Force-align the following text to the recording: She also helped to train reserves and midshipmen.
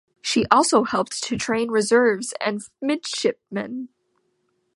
She 0.23 0.47
also 0.47 0.83
helped 0.83 1.21
to 1.25 1.37
train 1.37 1.69
reserves 1.69 2.33
and 2.43 2.59
midshipmen. 2.81 3.89